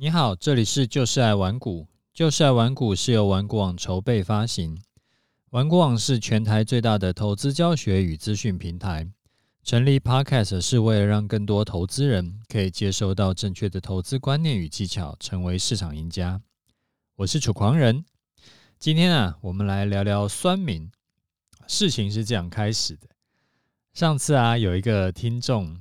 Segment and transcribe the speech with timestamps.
[0.00, 1.88] 你好，这里是就是爱玩股。
[2.14, 4.80] 就是爱玩股是由玩股网筹备发行。
[5.50, 9.10] 玩股网是全台最大的投资教学与资讯平台。
[9.64, 16.40] 成立 Podcast 是为了让更多投资人可以接收到正确的投资观念与技巧，成为市场赢家。
[17.16, 18.04] 我是楚狂人。
[18.78, 20.88] 今天啊，我们来聊聊酸民。
[21.66, 23.08] 事情是这样开始的。
[23.94, 25.76] 上次啊，有一个听众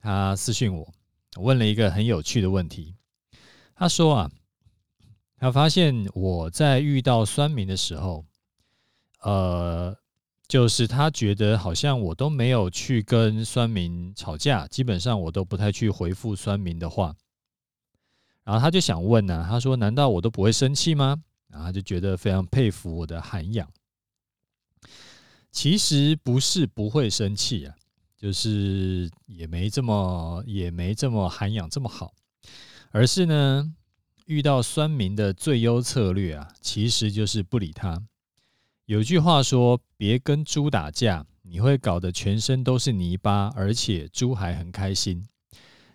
[0.00, 0.92] 他私讯我，
[1.36, 2.96] 问了一个很有趣的问题。
[3.80, 4.30] 他说啊，
[5.38, 8.26] 他发现我在遇到酸民的时候，
[9.22, 9.96] 呃，
[10.46, 17.16] 就是他觉得好像我都没有去跟酸民吵架，基本上我都不太去回复酸民的话。
[18.44, 21.16] 然后他就想问呢，他说：“难道我都不会生气吗？”
[21.48, 23.66] 然后他就觉得非常佩服我的涵养。
[25.50, 27.74] 其实不是不会生气啊，
[28.14, 32.12] 就是也没这么也没这么涵养这么好。
[32.92, 33.72] 而是呢，
[34.26, 38.02] 遇到酸民的最优策略啊，其实就是不理他。
[38.86, 45.24] 有句话说：“别跟猪打架，你会搞得全身都是泥巴，而且猪还很开心。”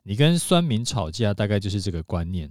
[0.03, 2.49] 你跟酸民吵架，大概就是这个观念。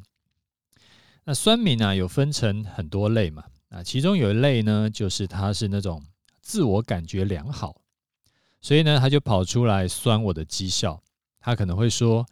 [1.25, 3.45] 那酸民啊，有分成很多类嘛。
[3.71, 6.05] 啊，其中有一类呢，就是他是那种
[6.43, 7.81] 自我感觉良好，
[8.61, 11.03] 所以呢，他就跑出来酸我的绩效。
[11.41, 12.27] 他可能会说。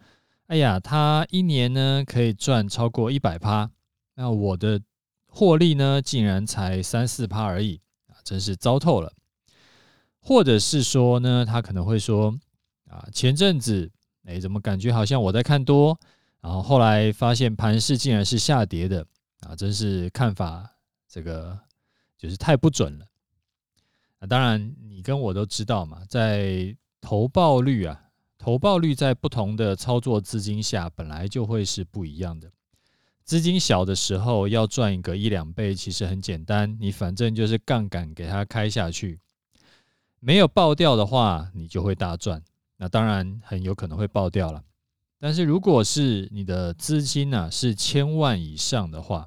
[0.53, 3.71] 哎呀，他一年呢可以赚超过一百趴，
[4.13, 4.79] 那我的
[5.25, 9.11] 获利呢竟然才三四趴而已啊，真是糟透了。
[10.19, 12.31] 或者是说呢，他可能会说
[12.87, 13.89] 啊，前阵子
[14.25, 15.99] 哎，怎么感觉好像我在看多，
[16.39, 19.03] 然后后来发现盘势竟然是下跌的
[19.39, 20.69] 啊，真是看法
[21.09, 21.57] 这个
[22.15, 23.07] 就是太不准了。
[24.29, 27.99] 当然，你跟我都知道嘛，在投报率啊。
[28.43, 32.51] 投报率在不同的操作资金下，本来就会是不一样的。
[33.23, 39.17] 资金小的时候，要赚一个一两倍，其实很简单，你反正就是杠杆给它开下去，
[40.19, 42.43] 没有爆掉的话，你就会大赚。
[42.75, 44.61] 那当然很有可能会爆掉了。
[45.21, 49.25] 但是如果是你的资金呢，是千万以上的话，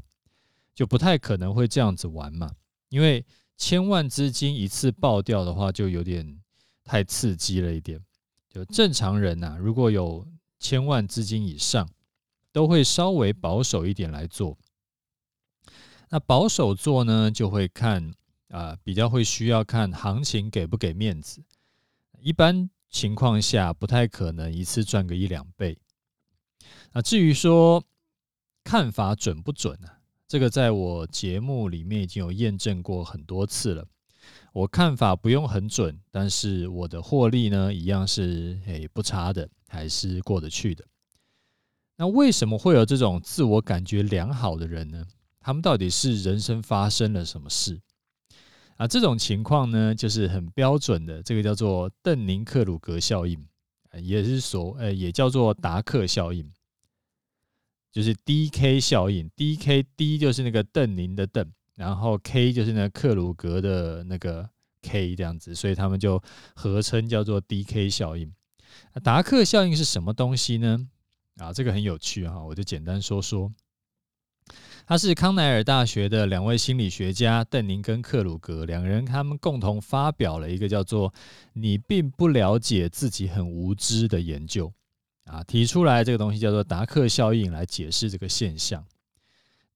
[0.74, 2.52] 就不太可能会这样子玩嘛，
[2.90, 3.24] 因为
[3.56, 6.38] 千万资金一次爆掉的话，就有点
[6.84, 7.98] 太刺激了一点。
[8.56, 10.26] 就正常人呐，如果有
[10.58, 11.86] 千万资金以上，
[12.52, 14.56] 都会稍微保守一点来做。
[16.08, 18.14] 那保守做呢，就会看
[18.48, 21.44] 啊，比较会需要看行情给不给面子。
[22.18, 25.78] 一般情况下，不太可能一次赚个一两倍。
[26.92, 27.84] 那至于说
[28.64, 29.88] 看法准不准呢？
[30.26, 33.86] 这个在我节目里面已经有验证过很多次了。
[34.56, 40.82] 我看法不用很准，但是我的获利呢，一样是诶不差的，还是过得去的。
[41.98, 45.04] 那为什么会有这种自我感觉良好的人呢？
[45.40, 47.78] 他们到底是人生发生了什么事
[48.78, 48.88] 啊？
[48.88, 53.46] 这种情况呢，就是很标准的，这个叫做邓宁克鲁格效应，
[54.00, 56.50] 也是所呃也叫做达克效应，
[57.92, 59.28] 就是 D K 效应。
[59.36, 61.52] D K D 就是那个邓宁的邓。
[61.76, 64.48] 然后 K 就是那克鲁格的那个
[64.82, 66.20] K 这样子，所以他们就
[66.54, 68.32] 合称叫做 DK 效应。
[69.04, 70.88] 达克效应是什么东西呢？
[71.36, 73.52] 啊，这个很有趣哈，我就简单说说。
[74.86, 81.12] 他是康奈尔大学的两位心理学家邓宁跟克鲁格两个人，他们共同发表了一个叫做
[81.54, 84.72] “你并不了解自己很无知”的研究
[85.24, 88.84] 啊，提出来这个东西叫做达克效应来解释这个现象。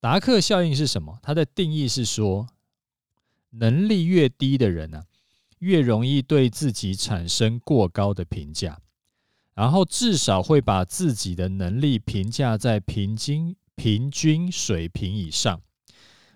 [0.00, 1.18] 达克效应是什么？
[1.22, 2.48] 它的定义是说，
[3.50, 5.04] 能力越低的人呢，
[5.58, 8.80] 越容易对自己产生过高的评价，
[9.54, 15.60] 然后至少会把自己的能力评价在平均平均水平以上，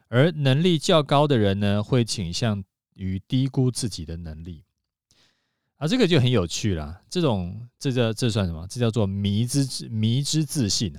[0.08, 2.62] 而能力较高的人呢，会倾向
[2.96, 4.62] 于低估自己的能力。
[5.76, 7.00] 啊，这个就很有趣了。
[7.08, 8.66] 这种这叫这算什么？
[8.69, 10.94] 这叫做迷之迷之自信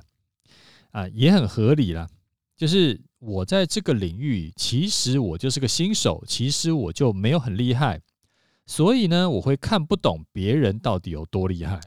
[0.90, 2.10] 啊，也很合理啦。
[2.58, 8.02] 就是我在这个领域，其实我就是个新手，其实我就没有很厉害，
[8.66, 11.82] 所以呢，我会看不懂别人到底有多厉害，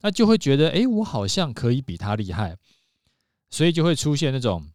[0.00, 2.56] 那就会觉得，哎，我好像可以比他厉害，
[3.50, 4.66] 所以就会出现那种，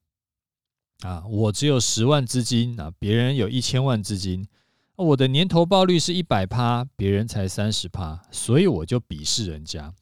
[1.01, 4.47] 啊，我只有十万资金啊，别人有一千万资金，
[4.95, 9.93] 我的年投报率是一百趴，别人才三十趴，所以我就鄙视人家。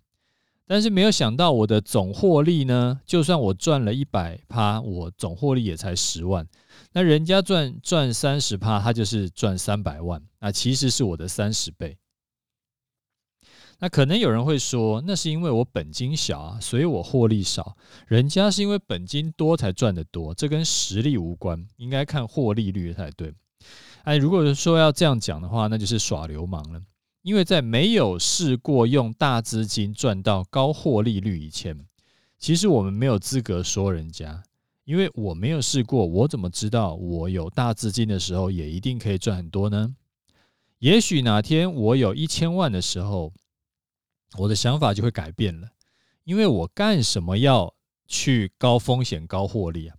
[0.71, 6.47] 但是没有想到，我的总获利呢，就算我赚了一百趴，我总获利也才十万。
[6.93, 11.97] 那人家赚赚三十趴，他就是赚三百万，那其实是我的三十倍。
[13.79, 17.75] 那可能有人会说，那是因为我本金小啊，所以我获利少。
[18.07, 23.33] 人家是因为本金多才赚得多，这跟实力无关，应该看获利率才对。
[24.05, 26.81] 哎，如果说要这样讲的话，那就是耍流氓了。
[27.21, 31.85] 因为在没有试过用大资金赚到高获利率以前，
[32.39, 34.43] 其实我们没有资格说人家，
[34.85, 39.95] 因为我没有试过，我怎么知道我有大资金的时候也一定可以赚很多呢？
[40.79, 43.31] 也许哪天我有一千万的时候，
[44.39, 45.69] 我的想法就会改变了，
[46.23, 47.75] 因为我干什么要
[48.07, 49.95] 去高风险高获利啊？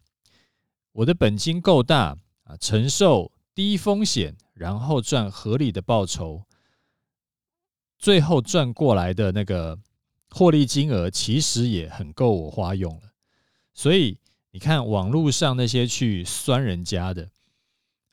[0.90, 6.42] 我的本金够大啊，承受低风险，然后赚合理的报酬，
[8.02, 9.78] 最后赚过来的那个
[10.28, 13.12] 获利金额其实也很够我花用了。
[13.72, 14.18] 所以
[14.50, 17.30] 你看网络上那些去酸人家的，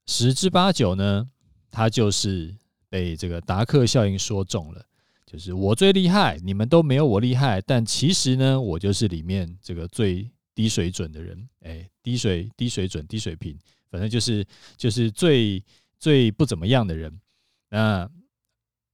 [0.05, 1.29] 十之八九呢，
[1.69, 2.55] 他就是。
[2.91, 4.83] 被这个达克效应说中了，
[5.23, 7.61] 就是我最厉害，你们都没有我厉害。
[7.61, 13.55] 但其实呢，我就是里面这个最低水准的人，哎，低水低水准低水平，
[13.91, 14.43] 反正就是
[14.75, 15.63] 就是最
[15.99, 17.15] 最不怎么样的人。
[17.69, 18.09] 那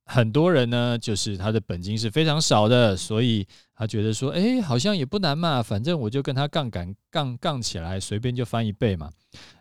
[0.06, 9.12] 很多人呢，就是他的本金是非常少的，所以他觉得说，哎，好像也不难嘛，反正我就跟他杠杆杠杠起来，随便就翻一倍嘛。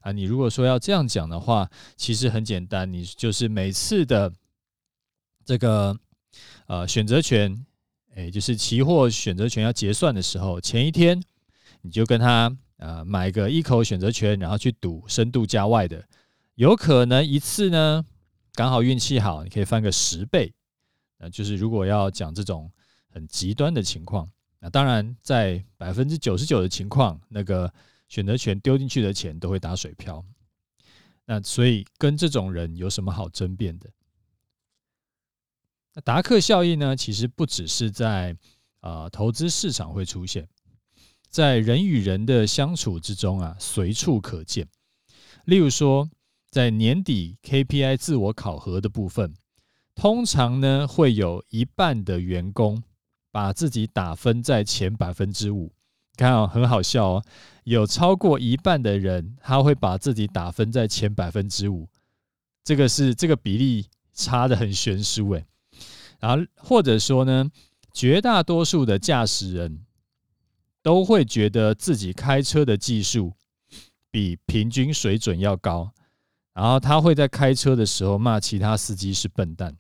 [0.03, 4.31] 啊，你如果说要这样讲的话，其实很简单，你就是每次的
[5.47, 5.97] 这个
[6.67, 7.65] 呃选择权，
[8.15, 11.21] 哎，就是期货选择权要结算的时候，前一天
[11.81, 16.05] 你就跟他呃买个一口选择权，然后去赌深度加外的，
[16.55, 18.05] 有可能一次呢
[18.55, 20.53] 刚好运气好，你可以翻个十倍。
[21.19, 22.71] 那就是如果要讲这种
[23.09, 24.31] 很极端的情况，
[24.61, 27.73] 那当然在百分之九十九的情况，那个。
[28.07, 30.25] 选择权丢进去的钱都会打水漂，
[31.25, 33.91] 那所以跟这种人有什么好争辩的？
[35.95, 36.95] 那达克效应呢？
[36.95, 38.37] 其实不只是在
[38.81, 40.47] 啊投资市场会出现，
[41.29, 44.69] 在人与人的相处之中啊，随处可见。
[45.47, 46.09] 例如说，
[46.55, 49.35] 在年底 KPI 自我考核的部分，
[49.97, 52.81] 通常呢会有一半的员工
[53.33, 55.73] 把自己打分在前百分之五。
[56.17, 57.25] 看哦，很好笑哦。
[57.65, 61.89] 有超过一半的人，他会把自己打分在前百分之五，
[62.63, 65.45] 这个是这个比例差的很悬殊诶。
[66.21, 67.51] 然后或者说呢，
[67.93, 69.85] 绝大多数的驾驶人
[70.85, 73.33] 都会觉得自己开车的技术
[74.13, 75.93] 比平均水准要高，
[76.55, 79.77] 然后他会在开车的时候骂其他司机是笨蛋。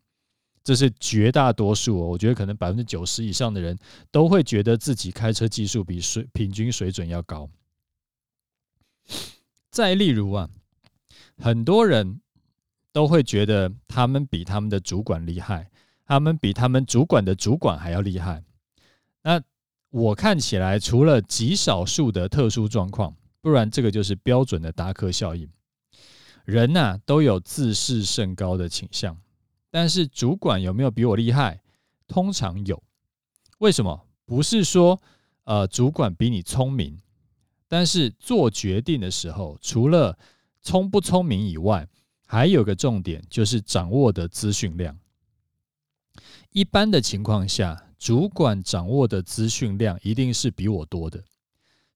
[0.62, 3.78] 这是绝大多数哦，我觉得可能百分之九十以上的人
[4.10, 7.50] 都会觉得自己开车技术比水平均水准要高。
[9.70, 10.48] 再例如啊，
[11.36, 12.22] 很多人
[12.92, 15.70] 都会觉得他们比他们的主管厉害，
[16.06, 18.42] 他们比他们主管的主管还要厉害。
[19.22, 19.42] 那
[19.90, 25.46] 我看起来，除了极少数的特殊状况，不然这个就是标准的达克效应。
[26.44, 29.18] 人呐，都有自视甚高的倾向。
[29.70, 31.60] 但是主管有没有比我厉害？
[32.06, 32.82] 通常有。
[33.58, 34.06] 为什么？
[34.26, 35.00] 不是说
[35.44, 37.00] 呃主管比你聪明，
[37.66, 40.18] 但是做决定的时候，除了
[40.62, 41.88] 聪不聪明以外，
[42.26, 44.98] 还有个重点就是掌握的资讯量。
[46.52, 51.24] 一般的情况下，主管掌握的资讯量一定是比我多的。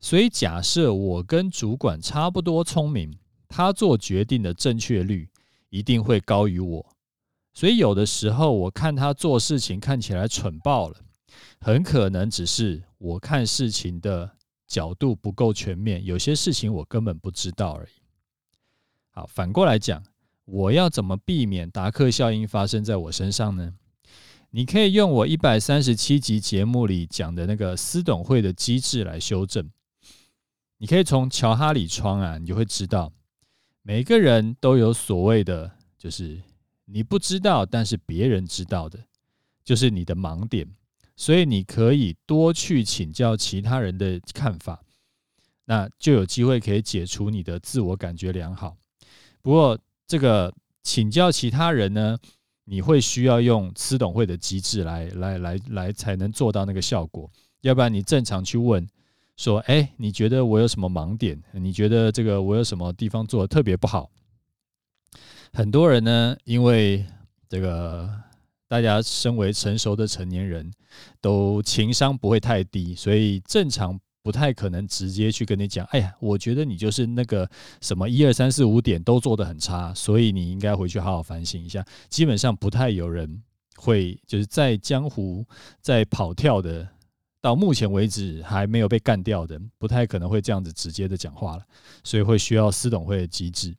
[0.01, 3.19] 所以假设我跟主管差不多聪明，
[3.59, 5.29] 他做决定的正确率
[5.69, 6.87] 一定会高于我。
[7.53, 10.97] 所以有的时候我看他做事情看起来蠢爆了，
[11.59, 14.31] 很可能只是我看事情的
[14.69, 18.01] 角度不够全面，有些事情我根本不知道而已。
[19.11, 20.05] 好，反过来讲，
[20.45, 23.75] 我要怎么避免达克效应发生在我身上呢？
[24.51, 29.69] 你可以用我一百三十七集节目里讲的那个私董会的机制来修正。
[30.77, 33.13] 你可以从乔哈里窗啊，你就会知道，
[33.89, 36.39] 每个人都有所谓的就是。
[36.91, 38.99] 你不知道，但是别人知道的，
[39.65, 40.67] 就是你的盲点，
[41.17, 44.83] 所以你可以多去请教其他人的看法，
[45.67, 48.77] 那就有机会可以解除你的自我感觉良好。
[49.43, 52.19] 不过，这个请教其他人呢，
[52.65, 57.31] 你会需要用司董会的机制来来来来才能做到那个效果，
[57.61, 58.87] 要不然你正常去问
[59.39, 61.41] 说，哎，你觉得我有什么盲点？
[61.53, 64.11] 你觉得这个我有什么地方做的特别不好？
[65.53, 67.07] 很多人呢，因为
[67.49, 68.11] 这个
[68.67, 70.71] 大家身为成熟的成年人，
[71.21, 77.49] 都情商不会太低，所以正常不太可能直接去跟你讲，哎呀，我觉得你就是那个
[77.81, 81.83] 什么一二三四五点都做得很差，所以你应该回去好好反省一下。
[82.11, 83.41] 基本上不太有人
[83.77, 85.47] 会就是在江湖
[85.81, 86.87] 在跑跳的，
[87.41, 91.65] 到目前为止还没有被干掉的，不太可能会这样子直接的讲话了，
[92.03, 93.77] 所以会需要私董会的机制。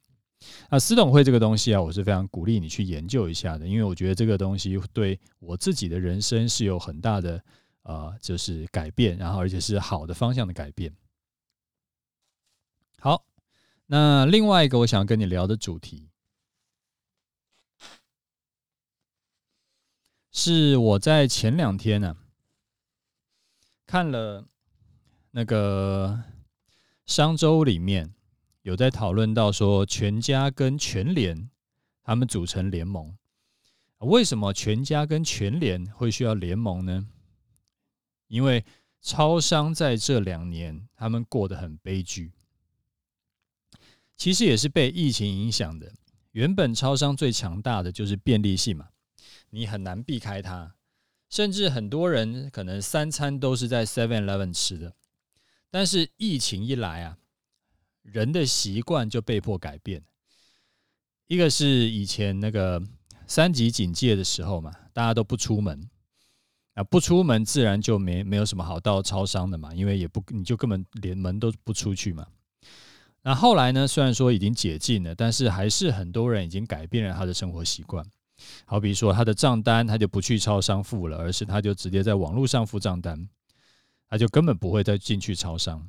[0.69, 7.43] 那私董会这个东西啊，我是非常鼓励你去研究一下的，因为我觉得这个东西对我自己的人生是有很大的
[7.83, 10.95] 呃，就是改变，然后而且是好的方向的改变。
[12.99, 13.25] 好，
[13.87, 16.07] 那另外一个我想跟你聊的主题。
[20.31, 22.15] 是我在前两天呢、
[23.89, 24.47] 看了
[25.31, 26.23] 那个
[27.07, 28.13] 商周里面
[28.61, 31.49] 有在讨论到说，全家跟全联
[32.03, 33.17] 他们组成联盟，
[33.97, 37.07] 为什么全家跟全联会需要联盟呢？
[38.27, 38.63] 因为
[39.01, 42.31] 超商在这两年他们过得很悲剧，
[44.15, 45.91] 其实也是被疫情影响的。
[46.33, 48.89] 原本超商最强大的就是便利性嘛。
[49.49, 50.75] 你很难避开它，
[51.29, 54.93] 甚至很多人可能三餐都是在 Seven Eleven 吃的。
[55.71, 57.17] 但是疫情一来啊，
[58.01, 60.03] 人的习惯就被迫改变。
[61.27, 62.81] 一个是以前那个
[63.27, 65.87] 三级警戒的时候嘛，大家都不出门，
[66.73, 72.25] 啊，不出门自然就没没有什么好到超商的嘛，因为也不你就根本连门都不出去嘛。
[73.21, 78.03] 那后来呢，虽然说已经解禁了，但是还是很多人已经改变了他的生活习惯。
[78.65, 83.27] 好比说，他的账单他就不去超商付了，而是他就直接在网络上付账单，
[84.09, 85.87] 他就根本不会再进去超商。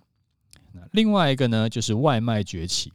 [0.73, 2.93] 那另外一个呢，就是外卖崛起。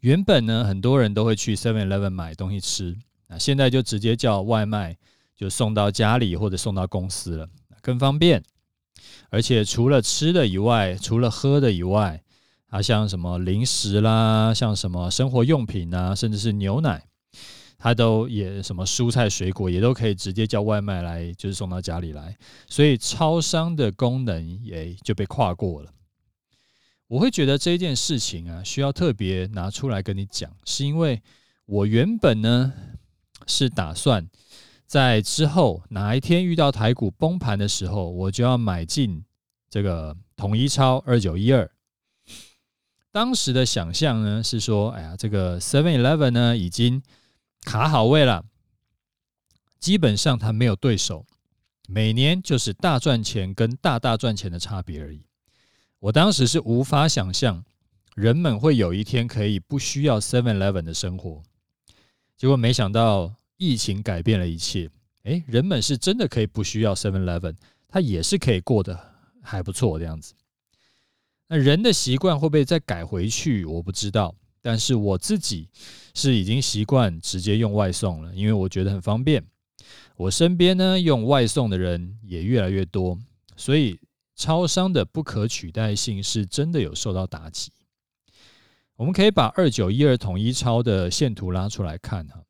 [0.00, 2.96] 原本呢，很多人都会去 Seven Eleven 买东西吃，
[3.28, 4.96] 那现在就直接叫外卖，
[5.34, 7.48] 就送到家里或者送到公司了，
[7.80, 8.42] 更方便。
[9.30, 12.22] 而且除了吃的以外，除了喝的以外，
[12.68, 17.04] 啊，像什么零食啦，像什么生活用品啊，甚至是牛奶。
[17.78, 22.34] 它都也什么蔬菜水果也都可以直接叫外卖来，就是送到家里来，
[22.68, 25.92] 所以超商的功能也就被跨过了。
[27.06, 31.22] 我会觉得这件事情啊，需要特别拿出来跟你讲，是因为
[31.66, 32.72] 我原本呢
[33.46, 34.26] 是打算
[34.86, 39.22] 在之后哪一天遇到台股崩盘的时候，我就要买进
[39.68, 41.70] 这个统一超二九一二。
[43.12, 47.02] 当时的想象呢是说，哎呀，这个 Seven Eleven 呢已经。
[47.66, 48.44] 卡好位了，
[49.80, 51.26] 基本上他没有对手，
[51.88, 55.26] 每年就是大赚钱跟大大赚钱的差别而已。
[55.98, 57.64] 我当时是无法想象
[58.14, 61.42] 人们会有一天可以不需要 Seven Eleven 的生活，
[62.36, 64.88] 结果没想到疫情改变了一切。
[65.24, 67.56] 诶，人们是真的可以不需要 Seven Eleven，
[67.88, 68.96] 他也是可以过得
[69.42, 70.34] 还不错的样子。
[71.48, 73.64] 那人的习惯会不会再改回去？
[73.64, 74.36] 我不知道。
[74.66, 75.68] 但是我自己
[76.12, 79.46] 是已经习惯直接用外送了，因为我觉得很方便。
[80.16, 83.16] 我身边呢用外送的人也越来越多，
[83.56, 83.96] 所以
[84.34, 87.70] 超商的不可取代性是真的有受到打击。
[88.96, 92.42] 我们可以把二九一二统一超的线图拉出来看哈，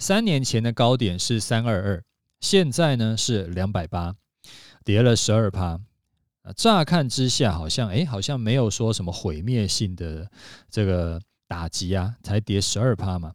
[0.00, 2.04] 三年前的高点是三二二，
[2.40, 4.16] 现在呢是两百八，
[4.84, 5.80] 跌了十二趴。
[6.56, 10.30] 乍看之下，好像哎，好像没有说什么毁灭性的
[10.70, 13.32] 这个打击啊，才跌十二趴嘛。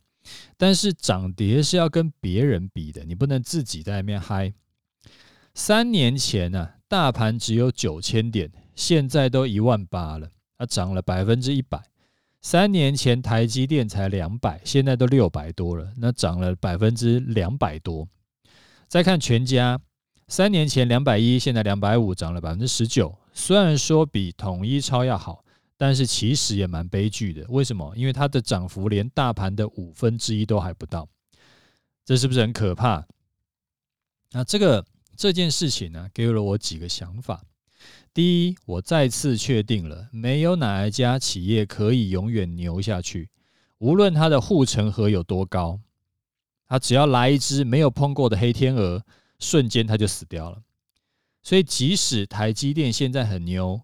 [0.57, 4.53] 但是涨跌是要跟别人比的，你不能自己在那边嗨。
[5.53, 11.81] 三年前呢、啊，大盘只有九千点，现在都一万八了，它涨了百分之一百。
[12.41, 18.07] 三年前台积电才两百，现在都六百多了，那涨了百分之两百多。
[18.87, 19.79] 再看全家。
[20.27, 23.13] 三年前两百一，现在两百五，涨了百分之十九。
[23.33, 25.43] 虽然说比统一超要好，
[25.77, 27.45] 但是其实也蛮悲剧的。
[27.49, 27.93] 为什么？
[27.95, 31.07] 因为它的涨幅连大盘的五分之一都还不到，
[32.05, 33.05] 这是不是很可怕？
[34.31, 34.83] 那这个
[35.15, 37.43] 这件事情呢，给了我几个想法。
[38.13, 43.29] 第一，我再次确定了，没有哪一家企业可以永远牛下去，
[43.79, 45.79] 无论它的护城河有多高，
[46.67, 49.03] 它只要来一只没有碰过的黑天鹅。
[49.43, 50.63] 瞬间它就死掉了，
[51.41, 53.81] 所以即使台积电现在很牛，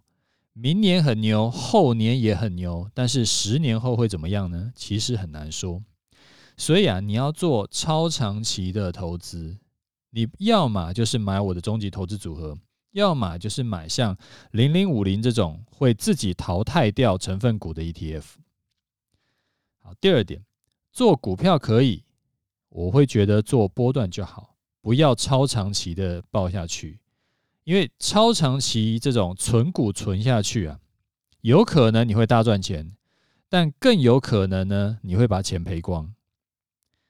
[0.53, 4.71] 明年很牛，后年也很牛，但是十年后会怎么样呢？
[4.73, 5.83] 其实很难说。
[6.55, 9.57] 所以啊，你要做超长期的投资，
[10.11, 12.57] 你要么就是买我的终极投资组合，
[12.91, 14.17] 要么就是买像
[14.51, 18.23] 零零五零这种会自己淘汰掉成分股的 ETF。
[19.81, 20.41] 好，第二点，
[20.91, 22.03] 做股票可以，
[22.69, 24.55] 我会觉得做波段就好。
[24.81, 27.00] 不要超长期的抱下去，
[27.63, 30.79] 因为超长期这种存股存下去啊，
[31.41, 32.95] 有可能你会大赚钱，
[33.50, 36.13] 但更有可能呢，你会把钱赔光。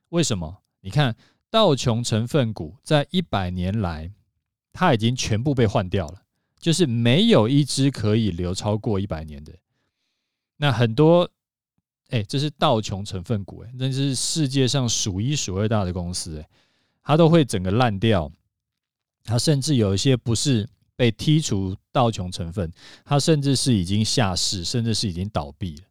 [0.09, 0.63] 为什么？
[0.81, 1.15] 你看
[1.49, 4.11] 道琼成分股在一百年来，
[4.73, 6.23] 它已经全部被换掉了，
[6.59, 9.53] 就是没有一只可以留超过一百年的。
[10.57, 11.29] 那很多，
[12.09, 16.49] 哎，这是道琼成分股，哎，那是世界上数一数二大的公司，哎，
[17.09, 18.31] 它都会整个烂掉。
[19.23, 22.71] 它甚至有一些不是被剔除道琼成分，
[23.03, 25.81] 它甚至是已经下市，甚至是已经倒闭了。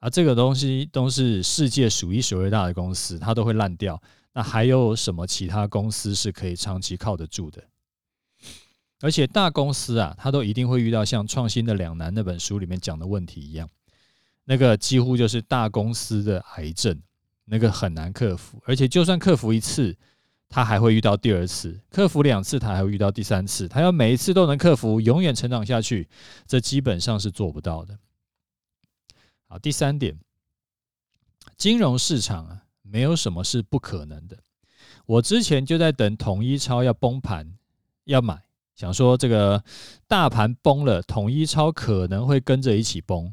[0.00, 3.98] 啊，这个东西都是世界数一数二大的公司，它都会烂掉。
[4.34, 7.64] 那还有什么其他公司是可以长期靠得住的？
[9.00, 13.66] 而且大公司啊，它都一定会遇到像《创新的两难》那本书里面讲的问题一样，
[14.44, 17.00] 那个几乎就是大公司的癌症，
[17.46, 18.62] 那个很难克服。
[18.66, 19.96] 而且就算克服一次，
[20.48, 23.66] 他还会遇到第二次，克服两次，他还会遇到第三次。
[23.68, 26.08] 他要每一次都能克服，永远成长下去，
[26.46, 27.98] 这基本上是做不到的。
[29.48, 30.18] 好，第三点，
[31.56, 34.38] 金融市场啊，没有什么是不可能的。
[35.06, 37.54] 我之前就在等统一超要崩盘，
[38.04, 38.42] 要买，
[38.74, 39.62] 想说这个
[40.08, 43.32] 大盘崩了，统一超可能会跟着一起崩。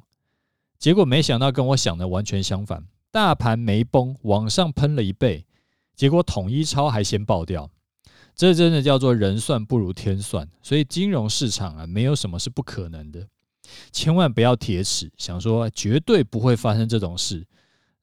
[0.77, 5.45] 结果没想到跟我想的完全相反，大盘没崩，往上喷了一倍，
[5.95, 7.69] 结果统一超还先爆掉。
[8.35, 10.49] 这真的叫做人算不如天算。
[10.61, 13.27] 所以金融市场啊，没有什么是不可能的。
[13.91, 17.45] 千万不要铁齿，想说绝对不会发生这种事，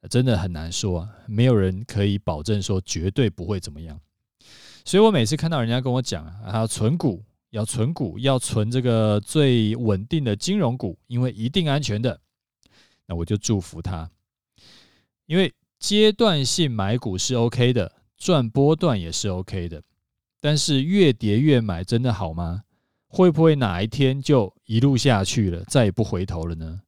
[0.09, 1.09] 真的很难说啊。
[1.27, 3.99] 没有人可以保证说绝对不会怎么样。
[4.85, 12.19] 所以我每次看到人家跟我讲啊，要存股，要存股，要存这个最稳定的金融股，因为一定安全的，
[13.05, 14.09] 那我就祝福他。
[15.27, 19.81] 因为阶段性买股是 OK 的，赚波段也是 OK 的，
[20.39, 22.63] 但是越跌越买真的好吗？
[23.07, 26.83] 会不会哪一天就一路下去了，再也不回头了呢？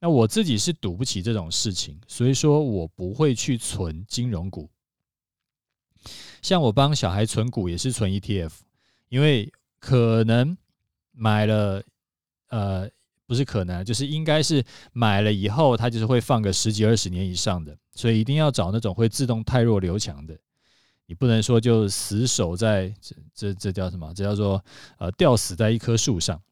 [0.00, 4.68] 那我自己是赌不起这种事情，所以说我不会去存金融股。
[6.42, 8.50] 像我帮小孩存股也是存 ETF，
[9.08, 10.58] 因为可能
[11.12, 11.84] 买了，
[12.48, 12.90] 呃，
[13.32, 14.62] 不是可能，就是应该是
[14.92, 20.38] 买了以后，它就是会放个十几二十年以上的，所以一定要找那种会自动汰弱留强的。
[21.06, 24.12] 你不能说就死守在这这这叫什么？
[24.12, 24.62] 这叫做
[24.98, 26.42] 呃吊死在一棵树上。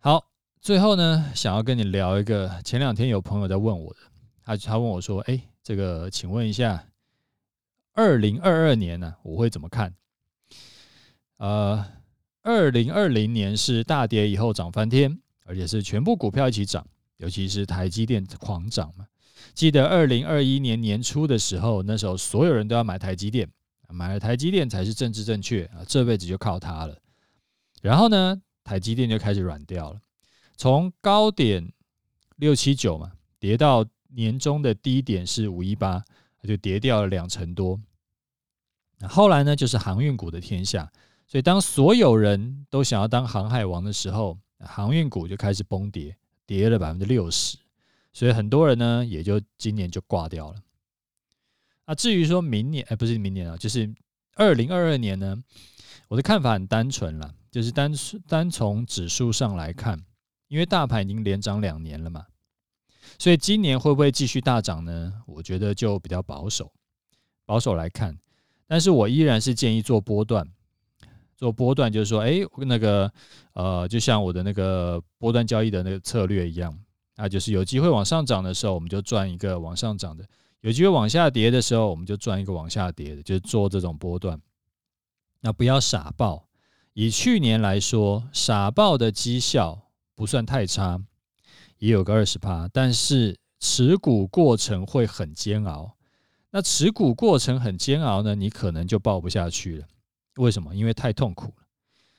[0.00, 0.22] 好，
[0.60, 4.00] 最后呢，想要跟你聊一个，前两天有朋友在问我的，
[4.44, 6.88] 他他问我说：“哎，这个请问一下，
[7.94, 9.94] 二零二二年呢，我会怎么看？”
[11.40, 11.86] 呃，
[12.42, 16.86] 二零二零年是大跌以后涨翻天，而且是全部股票一起涨，
[17.18, 19.06] 尤其是台积电狂涨嘛。
[19.54, 23.48] 记得二零二一年年初的时候，那时候所有人都要买台积电，
[23.88, 26.96] 买了台积电才是政治正确啊，这辈子就靠它了。
[27.80, 30.00] 然后呢，台积电就开始软掉了，
[30.56, 31.72] 从高点
[32.36, 36.04] 六七九嘛，跌到年中的低点是五一八，
[36.42, 37.80] 就跌掉了两成多。
[39.08, 40.90] 后来呢，就是航运股的天下，
[41.32, 46.14] 所以当所有人都想要当航海王的时候，航运股就开始崩跌，
[46.44, 47.56] 跌了百分之六十。
[48.12, 50.62] 所以很多人呢，也就今年就挂掉了。
[51.86, 53.90] 啊，至于说明年，哎，不是明年啊，就是
[54.34, 55.42] 二零二二年呢，
[56.08, 57.90] 我的看法很单纯了，就是单
[58.28, 60.04] 单从指数上来看，
[60.48, 62.26] 因为大盘已经连涨两年了嘛，
[63.18, 65.22] 所以今年会不会继续大涨呢？
[65.26, 66.70] 我觉得就比较保守，
[67.46, 68.18] 保守来看。
[68.66, 70.46] 但是我依然是建议做波段，
[71.42, 73.12] 做波段就是说，哎，那个
[73.54, 76.72] 呃，就像我的那个波段交易的那个策略一样。
[77.16, 80.24] 那就是有机会往上涨的时候，我们就赚一个往上涨的；
[80.60, 84.40] 有机会往下跌的时候，我们就赚一个往下跌的，就是做这种波段。
[85.40, 86.46] 那不要傻抱。
[86.92, 91.02] 以去年来说，傻抱的绩效不算太差，
[91.78, 95.96] 也有个二十趴，但是持股过程会很煎熬。
[96.52, 99.86] 那持股过程很煎熬呢，你可能就抱不下去了。
[100.36, 100.74] 为什么？
[100.74, 101.64] 因为太痛苦了。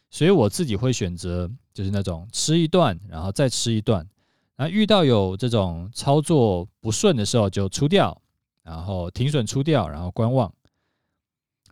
[0.10, 4.08] 所以我自己会选择就是那种吃一段，然后再吃一段。
[4.56, 8.22] 那遇到有这种操作不顺的时候，就出掉，
[8.62, 10.54] 然后停损出掉，然后观望。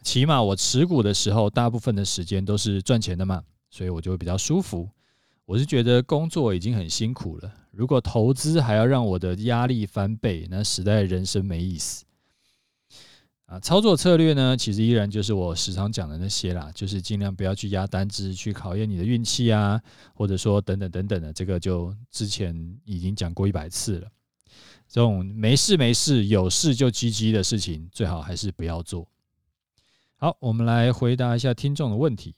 [0.02, 4.90] 起码我持股的时候，大部分的时间都是赚钱的嘛，所以我就会比较舒服。
[5.46, 12.04] 我是觉得工作已经很辛苦了，如果投资还要让我的压力翻倍，那实在人生没意思。
[13.52, 19.78] 啊，操作策略呢，其实依然就是我时常讲的那些啦，就是尽量不要去压单只，去考验你的运气啊，
[20.14, 24.10] 或者说等等等等的，这个就之前已经讲过一百次了。
[24.88, 29.06] 这种没事没事，有事就积极的事情，最好还是不要做。
[30.16, 32.34] 好，我们来回答一下听众的问题。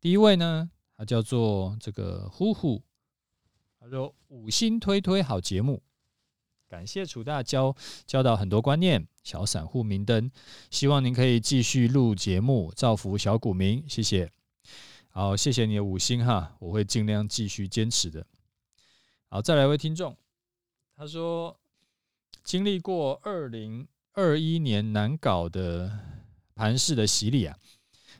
[0.00, 2.82] 第一位呢，他叫做这个呼呼，
[3.78, 5.80] 他说五星推推好节目。
[6.74, 7.72] 感谢楚大教
[8.04, 10.28] 教导很多观念，小散户明灯，
[10.72, 14.28] 希望您可以继续录节目，造福小股民，谢谢。
[15.08, 18.26] 好，谢谢你的五星哈，我会尽量继续坚持的。
[19.28, 20.16] 好，再来一位听众，
[20.96, 21.56] 他说
[22.42, 25.96] 经历过二零二一年难搞的
[26.56, 27.56] 盘势的洗礼啊，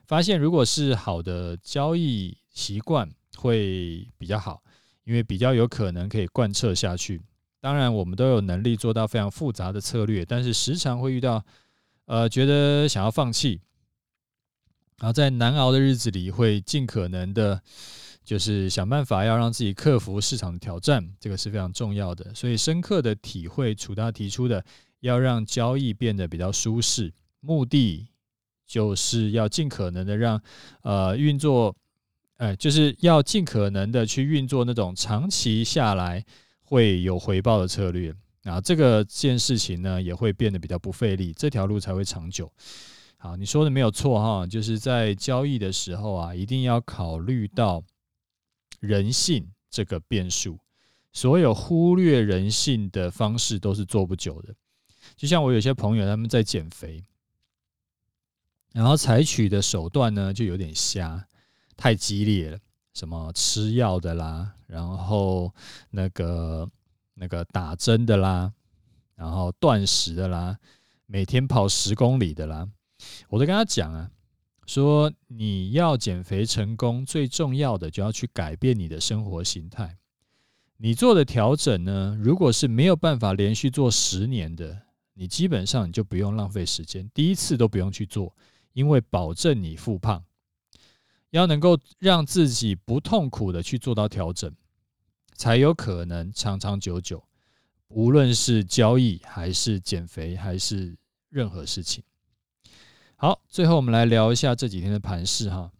[0.06, 4.62] 发现如果是好的交易习惯会比较好，
[5.02, 7.20] 因为比较有可能可以贯彻下去。
[7.64, 11.42] 当然，我们都有能力做到非常复杂的策略，但是时常会遇到
[12.04, 13.58] 呃觉得想要放弃。
[14.98, 17.58] 然后在难熬的日子里，会尽可能的，
[18.22, 22.34] 就是想办法要让自己克服市场的挑战，这个是非常重要的。
[22.34, 24.62] 所以深刻的体会楚大提出的，
[25.00, 28.06] 要让交易变得比较舒适，目的
[28.66, 30.38] 就是要尽可能的让
[30.82, 31.74] 呃运作，
[32.36, 36.26] 哎，就是要尽可能的去运作那种长期下来
[36.64, 38.12] 会有回报的策略。
[38.42, 42.52] 啊，这个件事情呢，也会变得比较不费力，这条路才会长久。
[43.16, 47.82] 好，你说的没有错哈，就是在交易的时候啊，一定要考虑到
[48.80, 50.58] 人性这个变数。
[51.10, 54.54] 所有忽略人性的方式都是做不久的。
[55.16, 57.02] 就像我有些朋友他们在减肥，
[58.72, 61.26] 然后采取的手段呢就有点瞎，
[61.76, 62.58] 太激烈了，
[62.94, 65.52] 什么吃药的啦，然后
[65.90, 66.68] 那个
[67.14, 68.52] 那个打针的啦，
[69.16, 70.56] 然后断食的啦，
[71.06, 72.68] 每天跑十公里的啦。
[73.28, 74.10] 我都跟他讲啊，
[74.64, 79.98] 说你要减肥成功，最重要的就要去改变你的生活形态。
[80.76, 84.82] 你做的调整呢，如果是没有办法连续做十年的，
[85.14, 88.34] 你基本上你就不用浪费时间，第一次都不用去做，
[88.72, 90.24] 因为保证你复胖。
[91.34, 94.54] 要能够让自己不痛苦的去做到调整，
[95.34, 97.24] 才有可能长长久久。
[97.88, 100.96] 无论是交易还是减肥还是
[101.30, 102.04] 任何事情。
[103.16, 105.72] 好，最后我们来聊一下这几天的盘势哈。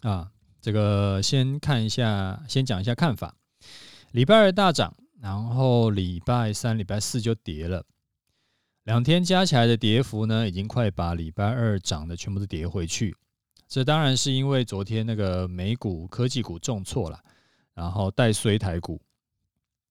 [0.00, 3.36] 啊，这个先看一下，先讲一下看法。
[4.10, 4.92] 礼拜二大涨，
[5.26, 7.84] 然后礼拜三、礼拜四就跌了，
[8.84, 13.12] 两天加起来的跌幅呢，已经快把礼拜二涨的全部都跌回去。
[13.66, 17.18] 这当然是因为昨天那个美股科技股重挫了，
[17.74, 19.02] 然后带衰台股。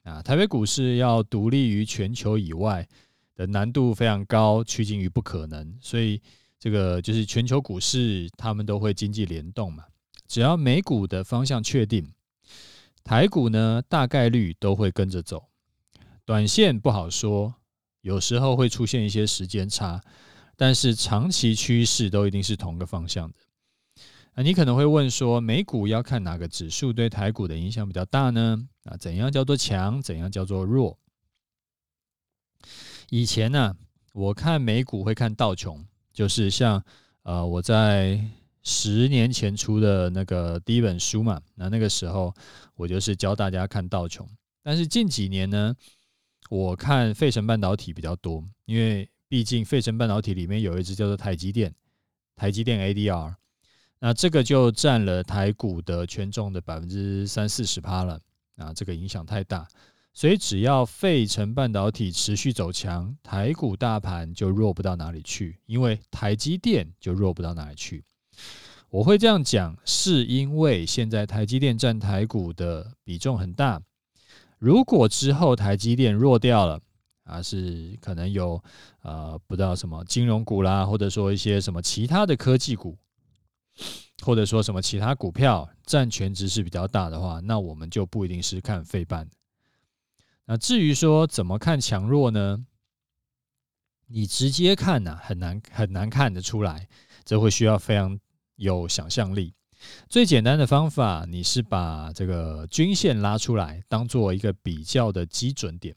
[0.04, 2.88] 啊，台北股市要独立于全球以外
[3.36, 5.78] 的难度非常高，趋近于不可能。
[5.82, 6.22] 所以
[6.58, 9.84] 这个就是全球股市，他们都会经济联动嘛。
[10.30, 12.10] 只要美股的方向确定，
[13.06, 15.46] 台股呢大概率都会跟着走。
[16.26, 17.54] 短线不好说，
[18.02, 20.02] 有时候会出现一些时间差，
[20.58, 23.36] 但是长期趋势都一定是同个方向的。
[24.34, 28.68] 那你可能会问说，美股要看哪个指数对台股的影响比较大呢？
[28.86, 30.02] 啊，怎样叫做强？
[30.02, 30.98] 怎样叫做弱？
[33.12, 33.76] 以前呢、
[34.14, 36.84] 我看美股会看道琼，就是像
[37.22, 38.20] 呃我在
[38.66, 42.34] 十年前出的那个第一本书嘛，那那个时候
[42.76, 44.28] 我就是教大家看道琼。
[44.64, 45.76] 但是近几年呢，
[46.50, 51.74] 我看费城半导体比较多，因为毕竟费城半导体里面有一只叫做台积电，
[52.36, 53.36] 台积电 ADR。
[54.00, 58.20] 那这个就占了台股的权重的百分之三四十趴了，
[58.58, 59.68] 啊，这个影响太大，
[60.12, 68.04] 所以只要费城半导体持续走强，台股大盘就弱不到哪里去，因为台积电就弱不到哪里去。
[68.90, 73.82] 我会这样讲，是因为现在台积电占台股的比重很大，
[74.60, 76.80] 如果之后台积电弱掉了，
[77.24, 78.64] 啊，是可能有
[79.02, 82.98] 呃不知道什么金融股啦，或者说一些什么其他的科技股。
[84.24, 89.30] 或者说什么其他股票占全值是比较大的话，那我们就不一定是看费半。
[90.46, 92.66] 那至于说怎么看强弱呢？
[94.08, 96.88] 你直接看呢，很难很难看得出来，
[97.26, 98.18] 这会需要非常
[98.56, 99.54] 有想象力。
[100.10, 105.96] 最简单的方法，你是把这个均线拉出来，当做一个比较的基准点。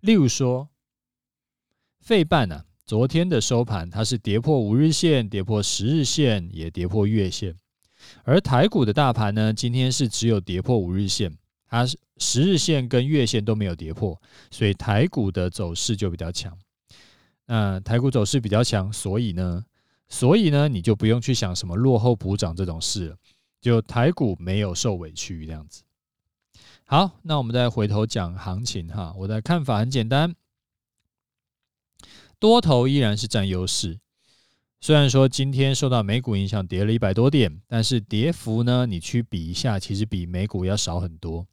[0.00, 0.68] 例如说，
[2.00, 2.64] 费半呢？
[2.84, 7.56] 昨天的收盘，它是跌破五日线，跌破十日线，也跌破月线。
[8.22, 11.84] 而台股的大盘呢，今天是只有跌破五日线，它
[12.18, 14.16] 十日线跟月线都没有跌破，
[14.52, 16.56] 所以台股的走势就比较强。
[17.46, 19.64] 那台股走势比较强，所以呢，
[20.08, 23.16] 所以呢，你就不用去想什么落后补涨这种事了，
[23.60, 25.82] 就台股没有受委屈这样子。
[26.84, 30.34] 好，那我们再回头讲行情哈，我的看法很简单。
[32.38, 33.98] 多头依然是占优势，
[34.80, 41.46] 虽然说今天受到美股影响跌了一百多点，但是跌幅呢，你去比一下，其实比美股要少很多，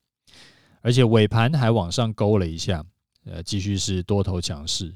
[0.81, 2.85] 而且尾盘还往上勾了一下，
[3.25, 4.93] 呃，继续是多头强势。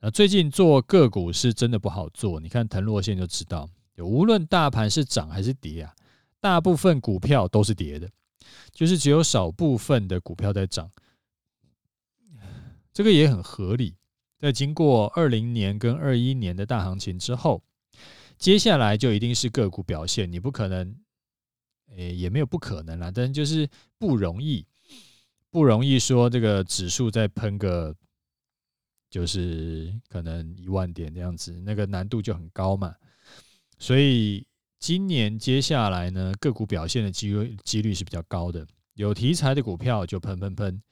[0.00, 5.94] 那最近做个股是真的不好做，你看腾落线就知道，无论大盘是涨还是跌啊，
[6.40, 8.08] 大部分股票都是跌的，
[8.72, 10.90] 就是只有少部分的股票在涨，
[12.92, 13.96] 这个也很合理。
[14.38, 17.60] 在经过二零年跟二一年的大行情之后，
[18.38, 20.30] 接下来就一定是个股表现。
[20.30, 20.94] 你不可能，
[21.96, 24.64] 诶，也没有不可能啦，但就是不容易，
[25.50, 27.96] 不容易说这个指数再喷个，
[29.10, 32.94] 就是可能一万点这样子，那个难度就很高嘛。
[33.78, 34.46] 所以
[34.78, 40.82] 今年接下来呢，个股表现的机率几率是比较高的，有题材的股票就喷喷喷。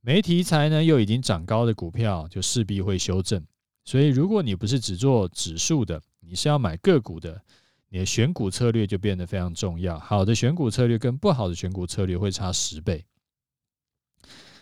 [0.00, 3.44] 没题材呢，又已经涨高的股票，就势必会修正。
[3.84, 7.42] 所以，如果你不是只做指数的，你是要买个股的，
[7.88, 9.98] 你的选股策略就变得非常重要。
[9.98, 13.04] 好的选股策略跟不好的选股策略会差十倍。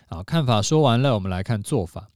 [0.07, 2.11] 好，看法说完了，我们来看做法。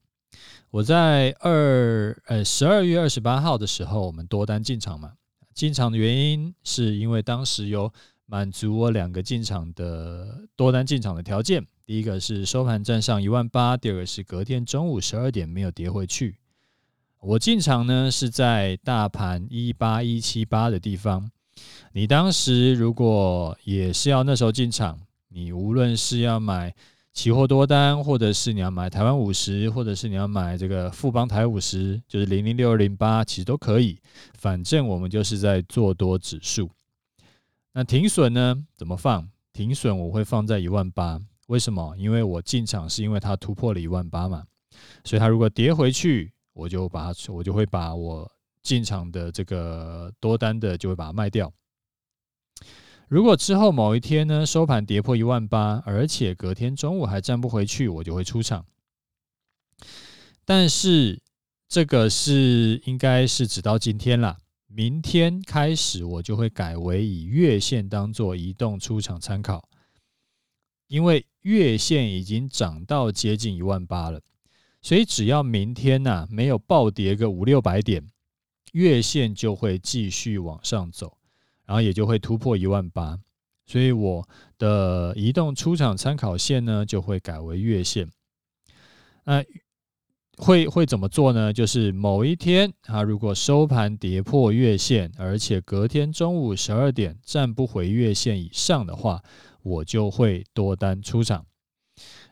[0.71, 5.15] 我在二呃十二月二十八号的时候，我们多单进场嘛。
[5.55, 7.91] 进场的原因是因为当时有
[8.27, 11.67] 满足我两个进场的多单进场的条件。
[11.87, 16.37] 第一个是收盘站上一万八，第二个是隔天中午十二点没有跌回去。
[17.21, 21.31] 我进场呢是在大盘一八一七八的地方。
[21.93, 25.01] 你当时如果也是要那时候进场，
[25.31, 26.75] 你无论是要买
[27.19, 33.99] 期货多单，或者是你要买台湾五十，或者是你要买这个富邦台五十，就是零零六二零八，其实都可以。
[34.35, 36.71] 反正我们就是在做多指数。
[37.73, 38.57] 那停损呢？
[38.77, 39.29] 怎么放？
[39.53, 41.21] 停损我会放在一万八。
[41.49, 41.93] 为什么？
[41.99, 44.45] 因为我进场是因为它突破了一万八嘛，
[45.03, 48.31] 所以它如果跌回去，我就把它，我就会把我
[48.63, 51.53] 进场的这个多单的就会把它卖掉。
[53.09, 58.67] 如果之后某一天呢，收盘跌破一万八，而且隔天中午还站不回去，我就会出场。
[60.45, 61.23] 但是
[61.69, 69.69] 这个是应该是直到今天啦，明天开始我就会改为以月线当做移动出场参考。
[70.87, 74.23] 因为月线已经涨到接近一万八了，
[74.81, 78.11] 所以只要明天呐、没有暴跌个五六百点，
[78.73, 81.18] 月线就会继续往上走，
[81.69, 83.17] 然后也就会突破一万八。
[83.67, 84.29] 所以我
[84.59, 88.11] 的移动出场参考线呢就会改为月线。
[89.25, 89.45] 那
[90.39, 91.53] 会会怎么做呢？
[91.53, 99.23] 就是某一天啊，如果收盘跌破月线，而且隔天中午十二点站不回月线以上的话。
[99.61, 101.45] 我就会多单出场，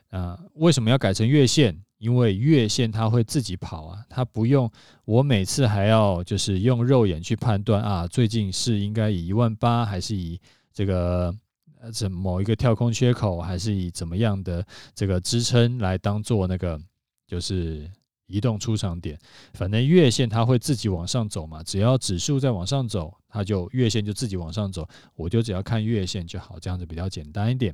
[0.09, 1.83] 啊，为什么要改成月线？
[1.97, 4.71] 因为月线它会自己跑啊，它不用
[5.05, 10.39] 我每次还要就是用肉眼去判断啊，最近是应该以一万八，还是以
[10.73, 11.33] 这个
[11.81, 16.79] 呃这某一个跳空缺口，还是以怎么样的这个支撑来当做那个
[17.27, 17.89] 就是。
[18.29, 19.17] 移动出场点，
[19.53, 27.73] 反正月线它会自己往上走嘛，只要指数在往上走，它就月线就自己往上走，我就只要看月线就好，这样子比较简单一点。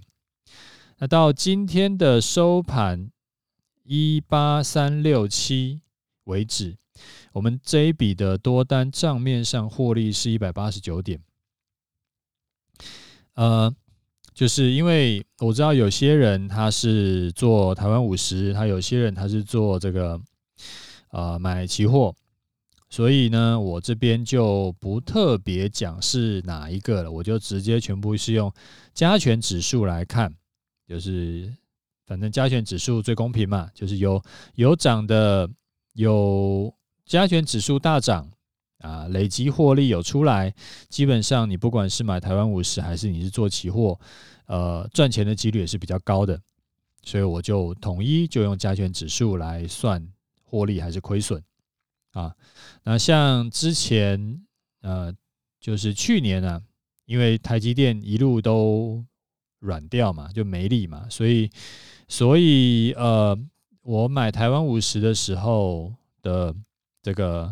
[0.99, 3.09] 那到今天的收盘
[3.83, 5.81] 一八三六七
[6.25, 6.75] 为止，
[7.31, 11.21] 我们这一笔的多单账面上获利是一百八十九点。
[13.35, 13.73] 呃，
[14.33, 20.21] 就是因为我知道有些人他是做台湾五十，他有些人他是做这个。
[21.15, 22.15] 呃，买期货，
[22.89, 28.51] 所以呢，我这边就不特别讲是哪一个了，我就直接全部是用
[28.95, 30.33] 加权指数来看，
[30.87, 31.53] 就是
[32.05, 34.23] 反正加权指数最公平嘛，就是有
[34.55, 35.49] 有涨的，
[35.93, 36.73] 有
[37.05, 38.29] 加权指数大涨
[38.79, 40.53] 啊，累积获利有出来，
[40.89, 43.99] 基本上你不管是买台湾五十还是你是做期货，
[44.45, 46.39] 呃，赚钱的几率也是比较高的，
[47.03, 50.07] 所以我就统一就用加权指数来算。
[50.45, 51.43] 获利还是亏损
[52.11, 52.31] 啊？
[52.83, 54.39] 那像之前
[54.81, 55.11] 呃，
[55.59, 56.61] 就是去年呢、啊，
[57.05, 59.03] 因为台积电一路都
[59.63, 61.49] 软掉嘛，就没力嘛，所以
[62.07, 63.37] 所以呃，
[63.81, 66.53] 我买台湾五十的时候的
[67.01, 67.51] 这个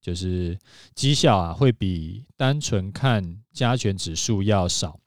[0.00, 0.58] 就是
[0.94, 4.98] 绩效啊，会比单纯看加权指数要少。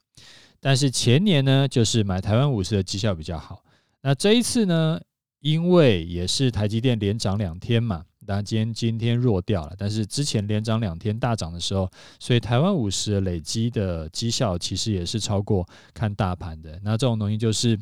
[0.60, 3.64] 但是前年呢，就是买台湾五十的绩效比较好。
[4.02, 5.02] 那这一次呢？
[5.40, 16.80] 因为也是台积电连涨两天嘛，当然今天今天弱掉了，但是之前连涨两天大涨的时候，所以台湾五十累积的绩效其实也是超过看大盘的。
[16.84, 17.78] 那这种东西就是，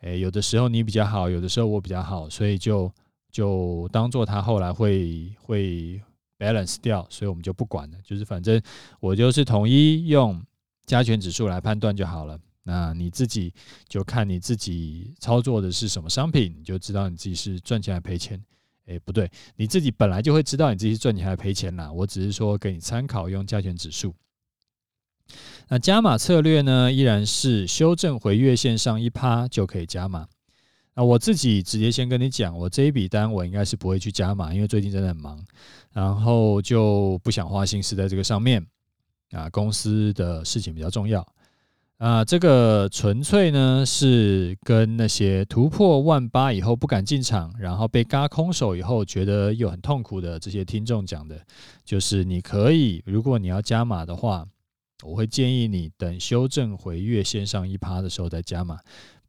[0.00, 2.90] 诶，有的时候你比较好，有的时候我比较好，所以就
[3.30, 6.00] 就当做它后来会会
[6.38, 7.98] balance 掉，所以我们就不管了。
[8.02, 8.60] 就是反正
[8.98, 10.42] 我就是统一用
[10.86, 12.38] 加权指数来判断就好了。
[12.62, 13.52] 那你自己
[13.88, 18.42] 就看你自己操作的是什么商品，你就知道你自己是赚钱还是赔钱。
[18.90, 21.90] 诶，不对，你自己本来就会知道你自己赚钱还赔钱啦。
[21.90, 24.14] 我只是说给你参考用加权指数。
[25.68, 30.26] 那加码策略呢，依然是修正回月线上一趴就可以加码。
[30.94, 35.42] 那我自己直接先跟你讲，我这一笔单我应该是不会去加码，因为最近真的很忙，
[35.92, 38.66] 然后就不想花心思在这个上面。
[39.30, 41.24] 啊，公司的事情比较重要。
[42.00, 51.38] 啊，这个纯粹呢是跟那些突破万八以后不敢进场，然后被嘎空手以后觉得又很痛苦的这些听众讲的，
[51.84, 54.46] 就是你可以，如果你要加码的话。
[55.02, 58.78] 我会建议你等修正回月线上一趴的时候再加码，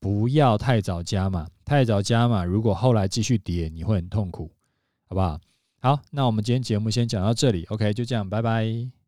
[0.01, 1.47] 不要太早加码。
[1.63, 4.51] 太早加码，如果后来继续跌，你会很痛苦，
[5.07, 5.39] 好不好？
[5.79, 9.00] 好，那我们今天节目先讲到这里，OK，就这样，拜拜。